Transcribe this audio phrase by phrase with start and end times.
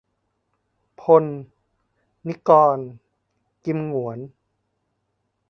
[1.01, 1.23] พล
[2.27, 2.77] นิกร
[3.65, 4.19] กิมหงวน